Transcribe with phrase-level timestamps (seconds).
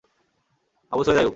[0.91, 1.29] Abu Sayeed Ayub